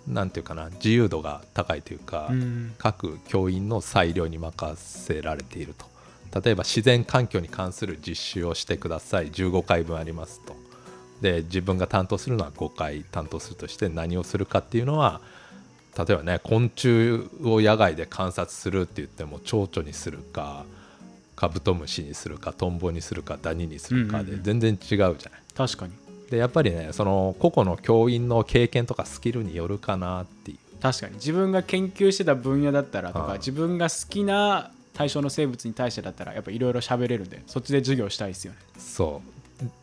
[0.07, 2.73] なんていうかな自由度が高いというか、うん。
[2.77, 5.85] 各教員の裁量に任せられていると。
[6.41, 9.31] 例えば自然環境に関する実習をしてください。
[9.31, 10.55] 15回分ありますと。
[11.21, 15.21] で自分が担当するのは5回担当するとして何をするかっていうのは
[15.97, 20.65] 例えばね昆虫を野外で観察するって言っても蝶々にするか
[21.37, 24.37] カブトムシにするかトンボにするかダニにするかうんうんうん。
[24.37, 25.17] で全然違うじゃない。
[25.55, 25.93] 確かに。
[26.29, 30.57] でやっぱりねその個々の教員の経験とかスキルによるかなっていう。
[30.81, 31.13] 確かに。
[31.13, 33.37] 自分が研究してた分野だったらとかはい。
[33.37, 38.59] 自分が好きな対象の生物に対してだったらやっぱいろいろ喋れるんでそっちで授業したいですよね。
[38.77, 39.37] そう。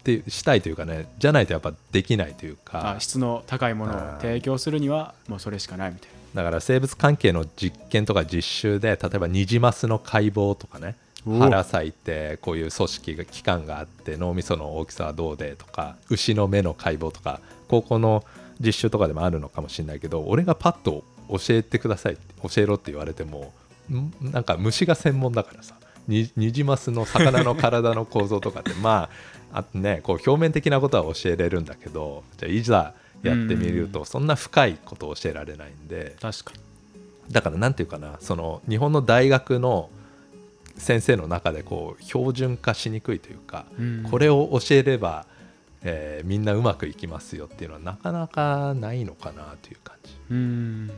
[0.05, 18.25] でしたいというかねじゃないとやっぱできないというかあ質の高いものを提供するにはもうそれしかないみたいだから生物関係の実験とか実習で例えばニジマスの解剖とかねお腹裂いてこういう組織が器官があって脳みその大きさはどうでとか牛の目の解剖とか高校の
[18.61, 23.53] 実習とかでもあるのかもしれないけど俺がパッと教えてください教えろって言われても
[23.91, 25.75] んなんか虫が専門だからさ
[26.07, 29.09] ニニジマスの魚の体の構造とかって ま
[29.53, 36.61] ああとねこう表面的なことは教えれるんだけどじゃあいざやってみるとそんな深いことを教えられないんでな確かに。
[37.33, 39.89] だからなんていうかなその日本の大学の
[40.77, 44.07] 先生の中でこう標準化しにくいというか、うん。
[44.11, 45.27] これを教えれば、
[45.83, 50.13] えーみんなうまくいきますよっていうのはなかなかないのかなという感じ。
[50.13, 50.91] だかうん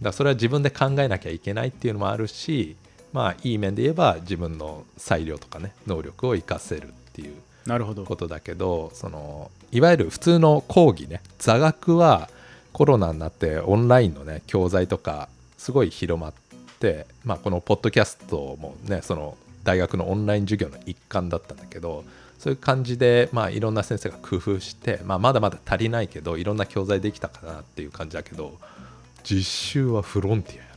[0.00, 2.76] らそれは自分で考えなきゃいけないっていうのもあるし
[3.12, 7.34] まあいい面で言えば自分の裁量とかね能力を活かせるっていう
[7.66, 8.04] なるほど。
[8.04, 12.28] ことだけどそのいわゆる普通の講義ね座学は
[12.72, 16.43] コロナになってオンラインのね教材とかすごい広まって、
[17.24, 22.04] まあ、このポッドキャストもねその大学のオンライン授業の一環だったんだけど
[22.38, 28.58] そういう感じで、まあ、いろんな先生が工夫して、まあ、まだまだ足りないけどいろんな教材できたかなっていう感じだけど
[29.22, 30.70] 実習はフロンティアやね。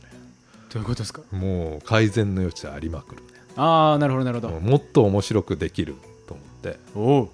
[0.72, 1.20] どういうことですか？
[1.32, 3.28] もう改善の余地ありまくるね。
[3.56, 4.60] ああなるほどなるほど。
[4.60, 6.78] もっと面白くできると思って。
[6.94, 7.30] おお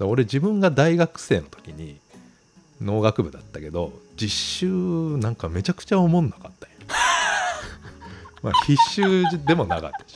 [0.00, 1.98] うん、俺自分が大学生の時に
[2.82, 4.66] 農学部だったけど実習
[5.18, 6.75] なんかめちゃくちゃ思んなかったんよ
[8.46, 10.14] まあ、必修でもなかったし。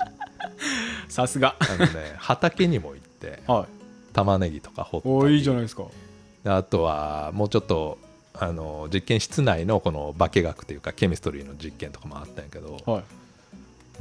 [1.10, 1.56] さすが。
[1.58, 3.66] あのね畑にも行ってはい。
[4.12, 5.14] 玉ねぎとか掘ったり。
[5.14, 5.84] おーいいじゃないですか。
[6.44, 7.98] であとはもうちょっと
[8.32, 13.02] あの実験室内のこの化学というかケミストリーの実験とかもあったんやけど、はい。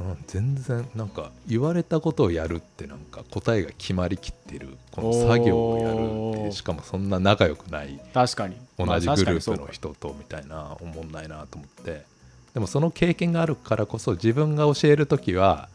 [0.00, 6.52] うん全然なんか言われたことをやるってなんか答えが決まりきってるこの作業をやるっておー。
[6.52, 8.56] しかもそんな仲良くない確かに。
[8.78, 12.04] 同じまあグループの人とみたいな思んないなと思って
[12.54, 15.68] でもその経験があるからこそ自分が教える時は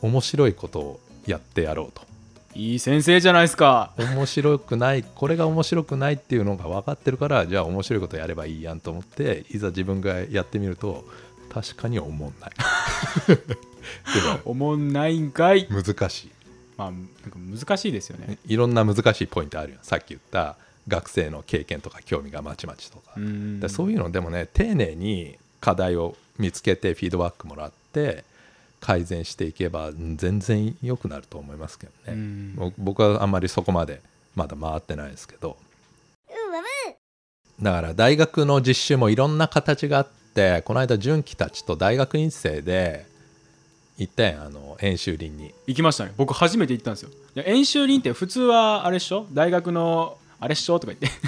[0.00, 2.02] 面白いことをやってやろうと。
[2.54, 3.92] いい先生じゃないですか。
[3.96, 11.04] 面白くないこれが面白くないっていうのが分かってるからじゃあ面白いことやればいいやんと思っていざ自分がやってみると
[11.50, 12.50] 確かに思んない。
[13.36, 13.44] で
[14.44, 15.66] おもんないんかい。
[15.70, 16.30] も難しい。
[16.76, 18.38] まあなんか難しいですよね。
[18.46, 20.56] いろんな難しいポイントあるよさっき言った
[20.88, 23.62] 学生の経験とか興味がまちまちとか,、うん。
[23.68, 28.24] そういうのでもね丁寧に課題を見つけてフィードバックもらって
[28.80, 34.02] 改善していけばうん全然良くなると思いますけどね、僕はあんまりそこまで
[34.34, 35.56] まだ回ってないですけど。
[37.60, 43.06] だから大学の実習もいろんな形があってこの間純喜たちと大学院生で
[43.98, 45.54] 行ったやんあの演習林に。
[45.68, 46.12] 行きましたね。
[46.16, 47.10] 僕初めて行ったんですよ。
[47.44, 49.28] 演習林って普通はあれっしょ？
[49.32, 50.80] 大学のあれっしょ？
[50.80, 51.18] とか言って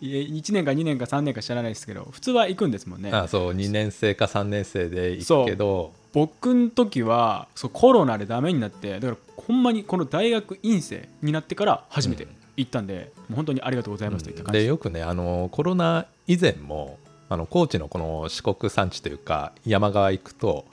[0.00, 3.10] 1年か2年か3年か知らないですけど普通は行くんですもんね。
[3.12, 5.92] あそう2年生か3年生で行くけど。
[6.12, 14.58] 僕の時はそうコロナでダメになってだからほんまにこの大学院生になってから初めて行ったんで、もう本当にありがとうございますといった感じ。
[14.58, 20.64] でよくねあのコロナ以前もあの高知のこの四国山地というか山側行くと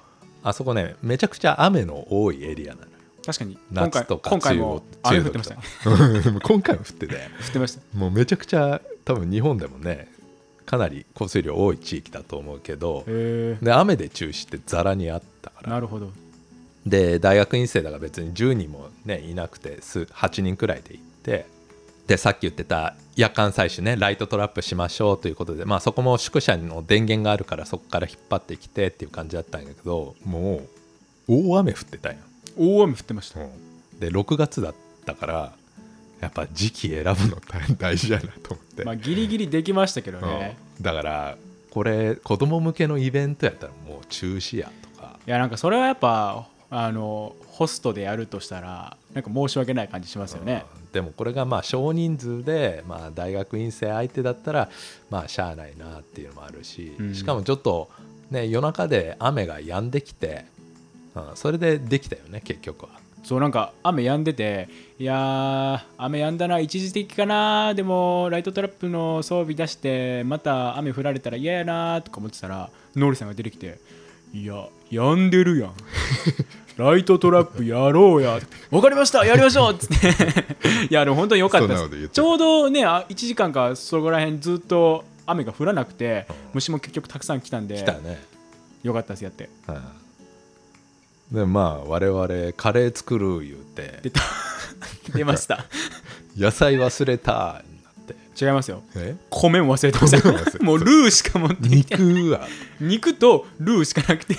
[0.44, 2.88] あそこねめちゃくちゃ雨の多いエリアなのよ。
[3.26, 5.62] 確かに今回夏とか今回も雨降ってましたね。
[6.22, 7.98] ね 今回も降ってて降ってました。
[7.98, 10.10] もうめちゃくちゃ多分日本でもね
[10.66, 15.68] かなり降水量多い地域だと思うけどへで雨で中止ってざらにあったから。
[15.68, 16.12] えなるほど。
[16.86, 21.46] で大学院生だから別に10人もねいなくて数8人くらいで行って
[22.08, 30.62] でさっき言ってた夜間採取ねライトトラップしましょうということでまあそこも宿舎の電源があるからそこから引っ張ってきてっていう感じだったんだけども
[31.30, 32.20] う大雨降ってたんよ、
[32.58, 33.40] 大雨降ってました。
[34.00, 35.54] で6月だったから
[36.20, 37.16] やっぱ時期選ぶの
[37.48, 40.84] 大大事やなと思って、まあギリギリできましたけどね、うん。
[40.84, 41.38] だから
[41.70, 45.20] これ子供向けのイベントやったらもう中止やとか。
[45.28, 50.92] いやなんかそれはやっぱあのホストでやるとしたらなんか申し訳ない感じしますよね、うん。
[50.92, 54.70] でもこれがまあ少人数で、まあ、大学院生相手だったら
[55.10, 57.16] まあしゃあないなっていうのもあるし、うん。
[57.16, 57.90] しかもちょっと、
[58.32, 60.46] ね、夜中で雨が止んできて、
[61.16, 62.90] うん、それでできたよね結局は。
[63.28, 73.80] そうなんか雨止んでていやー雨止んだな一時的かなでもライトトラップの装備出してまた雨降られたら嫌やなとか思ってたらノリさんが出てきて
[74.34, 75.74] いや止んでるやん。
[76.78, 78.40] ライトトラップやろうや。
[78.72, 79.74] わかりましたやりましょう。
[79.74, 80.08] っつって。
[80.90, 82.10] いやでも本当に良かったです。
[82.10, 88.24] ちょうどねあ1時間かそこら辺ずっと雨が降らなくて虫も結局たくさん来たんで来たね。
[88.84, 89.50] よかったですやって。
[89.68, 90.07] うん
[91.32, 94.00] でまあ我々カレー作る言うて。
[94.04, 94.22] 出た。
[95.14, 95.66] 出ました。
[96.38, 97.64] 野菜忘れたなっ
[98.06, 98.16] て。
[98.46, 98.84] 違いますよ。
[98.96, 99.16] え？
[99.30, 100.12] 米も忘れてまし
[100.46, 100.64] たた。
[100.64, 102.48] もうルーしか持ってきて肉は。
[102.80, 104.36] 肉とルーしかなくて。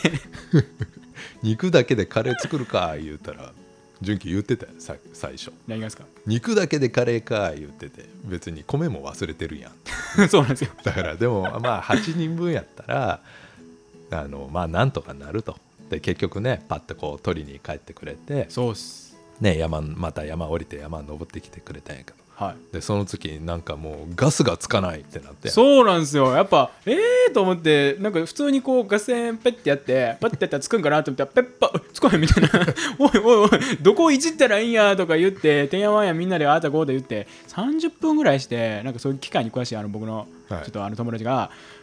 [1.42, 3.52] 肉だけでカレー作るか言うたら
[4.00, 5.52] 純喜言ってたよさ最初。
[5.66, 6.04] 何がですか？
[6.26, 9.72] 肉だけでカレーか言ってて別に米も忘れてるやん。
[10.28, 10.70] そうなんですよ。
[10.84, 13.20] だからでもまあ8人分やったら
[14.10, 15.56] あのまあなんとかなると
[15.88, 19.08] で結局ねパッとこう取りに帰ってくれて、そうっす。
[19.40, 22.18] ね、山また山降りて山登ってきてくれたんやけど。
[22.34, 22.72] はい。
[22.72, 25.48] でその時なんかもうガスがつかないってなって。
[25.48, 26.32] そうなんですよ。
[26.34, 32.50] やっぱええー、と思ってなんか普通にこうガス線ペッてやってパッてやったらつくんかなと思ったらペッパつかへんみたいな。
[32.98, 41.50] おいおいおいどこいじったらいいんやとか言っててんやわんやみんなでああたこうで言って30分ぐらいしてなんかそういう機械に詳しいあの僕のちょはいっとあの友達が「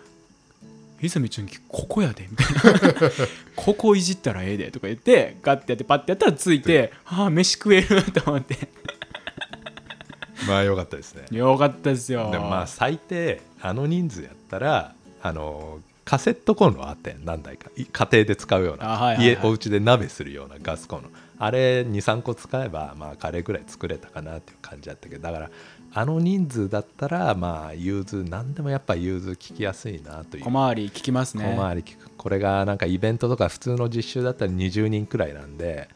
[1.05, 3.11] 泉純喜ここやで」みたいな
[3.55, 8.69] 「ここいじったらええで」とか言ってガッてやってパッてやったらついて「ああ飯食える」と思って。
[10.47, 11.25] まあよかったですね。
[11.31, 12.29] よかったですよ。
[12.31, 17.71] でもまあ最低あの人数やったらあのカセットコンロあって何台か。
[17.75, 21.09] い家庭で使うような、はいはい家お家で鍋するようなガスコンロ。
[21.37, 25.49] あれ23個使えばまあカレーぐらい作れたかなっていう感じだったけどだから
[25.97, 30.43] あの人数だったらまあ融通何でもやっぱ融通聞きやすいなという。
[30.43, 31.45] 小回り聞きますね。
[31.55, 32.09] 小回り聞く。
[32.17, 35.87] これがなんかイベントとか普通の実習だったら20人くらいなんで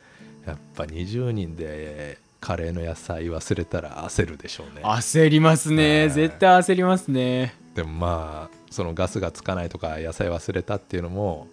[0.47, 4.83] やっぱ20人でカレーの野菜忘れたら焦るでしょうね。
[4.83, 7.53] 焦りますね、はい絶対焦りますね。
[7.75, 11.47] でもまあそのガスがつかないとか野菜忘れたっていうのも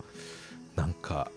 [0.76, 1.32] なんか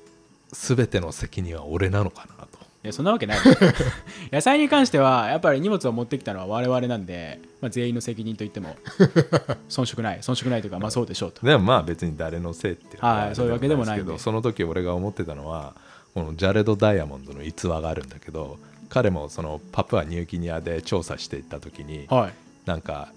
[0.51, 2.48] 全ての責任は俺なのかなと
[2.81, 3.37] いやそんなわけない。
[4.31, 8.77] 野菜に関してはやっぱり荷物を持ってきたのは我々なんで、まあ、全員の責任と言っても
[9.69, 10.19] 遜色ない。
[10.19, 11.45] 遜色ないというかまあそうでしょうと。
[11.45, 15.73] でもまあ別に誰のせいっていうのはいそういうわけでもないけどその時俺が思ってたのは
[16.13, 18.57] このジャレド・ダイヤモンドの逸話があるんだけど
[18.87, 22.33] 彼もそのパプアニューギニアで調査していった時にはい。
[22.65, 23.11] なんか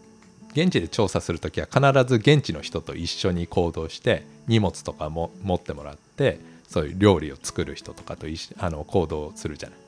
[0.55, 6.41] 現地で調査する時は必ず現地の人と一緒に行動して荷物とかも持ってもらって
[6.73, 8.27] そういう料理を作る人とかと
[8.59, 9.79] あの行動するじゃない。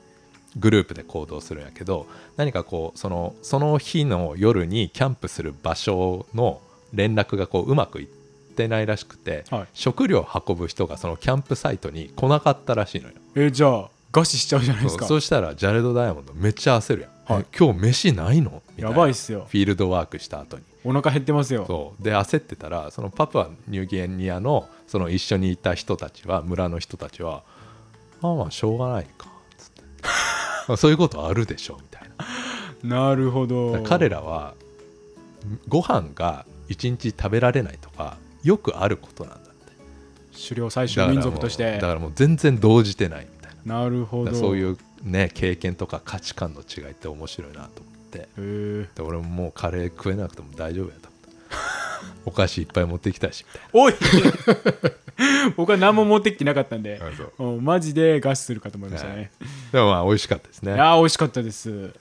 [0.57, 2.07] グループで行動するんやけど
[2.37, 6.61] 何かこうそのその日の夜にキャンプする場所の
[6.93, 8.07] 連絡がこううまくいっ
[8.55, 9.67] てないらしくて、はい。
[9.73, 13.15] 食料を運ぶ人がそのキャンプサイトに来なかったらしいのよ。
[13.35, 15.07] えじゃあ餓死しちゃうじゃないですか。
[15.07, 17.43] そうしたらジャレド・ダイヤモンドめっちゃ焦るやん、はい。
[17.43, 18.63] え今日飯ないの？
[18.69, 18.89] みたいな。
[18.91, 19.47] やばいっすよ。
[19.49, 21.65] フィールドワークした後にお腹減ってますよ。
[21.65, 22.03] そう。
[22.03, 27.43] で焦ってたらそのパプアニューギニアのその一緒にいた人たちは村の人たちは
[28.21, 29.27] 「ああまあしょうがないか」
[29.57, 29.81] つって。
[30.67, 32.09] ま あそういうことあるでしょみたい
[32.83, 33.07] な。
[33.09, 33.81] なるほど。
[33.83, 34.53] 彼らは
[35.67, 39.73] ご飯が一日食べられないとかよくあることなんだって。
[40.49, 41.73] 狩猟採集民族として。
[41.73, 43.81] だからもう全然動じてないみたいな。
[43.81, 44.35] なるほど。
[44.35, 48.29] そういうね経験とか価値観の違いって面白いなと思って。
[48.95, 51.35] で俺ももうカレー食えなくても大丈夫やと思って。
[52.25, 53.45] お菓子いっぱい持ってきたし。
[53.47, 53.93] みたいおい。
[55.55, 57.01] 僕は何も持ってきてなかったんで。
[57.39, 57.43] う。
[57.43, 59.31] うんマジで餓死するかと思いましたね、
[59.71, 61.93] でもまあ美味しかったですい、ねやー美味しかったです。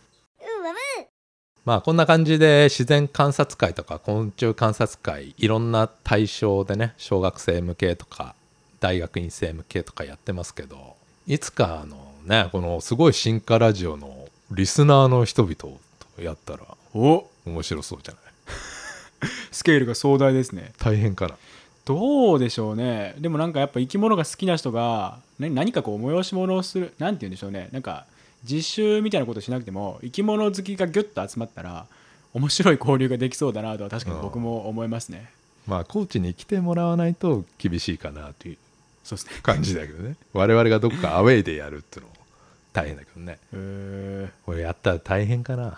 [1.65, 8.35] まあこんな感じで自然観察会とか昆虫観察会いろんな対象でね小学生向けとか
[8.81, 10.97] 大学院生向けとかやってますけど
[11.27, 11.97] いつかあの
[12.27, 15.79] ねこのすごい進化ラジオのリスナーの人々と
[16.19, 16.61] やったら
[16.95, 17.29] お。
[17.47, 18.23] 面白そうじゃない？
[19.53, 20.73] スケールが壮大ですね。
[20.79, 21.37] 大変かな？
[21.85, 23.15] どうでしょうね。
[23.19, 27.69] でもなんかやっぱ生き物が好きな人がな何かこう催し物をするなんて言うんでしょうね。
[27.73, 28.07] なんか
[28.45, 31.87] 実習みたいなことしなくても生き物好きがギュッと集まったら
[32.33, 35.31] 面白い交流ができそうだなとは確かに僕も思いますね。
[35.67, 38.57] まあコーチに来てもらわないと厳しいかなという
[39.03, 39.33] そうですね。
[39.43, 40.17] 感じだけどね。
[40.33, 42.15] 我々がどっかアウェイでやるっていうのも
[42.73, 43.39] 大変だけどね。
[43.53, 45.65] へこれやったら大変かな。
[45.71, 45.75] ー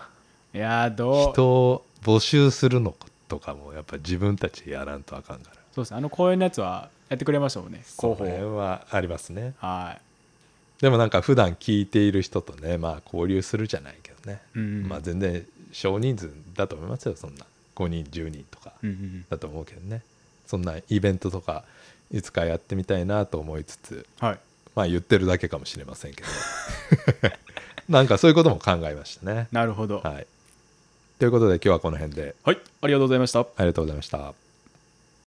[0.53, 1.33] いやーどう？
[1.33, 2.95] 人を募集するの
[3.27, 5.57] とかもやっぱ自分たちでやらんとあかんから。
[5.73, 5.91] そうです。
[5.91, 7.83] ねあの公園のやつはやってくれましたもんね。
[7.99, 9.53] 広それ報はありますね。
[9.59, 10.81] はい。
[10.81, 17.45] でもなんか普段聞いている人とねまあ交流するじゃないけどね、うんまあ全然少人数だと思いますよそんな。
[17.75, 19.25] 5人10人とかうんうん。
[19.29, 20.01] だと思うけどね。
[20.45, 21.63] そんなイベントとか
[22.11, 24.39] いつかやってみたいなと思いつつはい。
[24.75, 26.27] まあ言ってるだけかもしれませんけど。
[27.89, 29.47] なんかそういうことも考えましたね。
[29.51, 29.99] なるほど。
[29.99, 30.27] はい
[31.19, 32.35] ということで今日はこの辺で。
[32.43, 33.39] はいありがとうございました。
[33.39, 34.46] ありがとうございました